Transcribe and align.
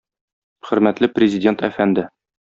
Хөрмәтле 0.69 1.09
Президент 1.17 1.61
әфәнде! 1.71 2.07